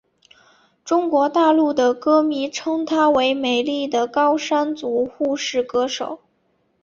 [0.83, 6.19] 中国大陆的歌迷称她为美丽的高山族护士歌手。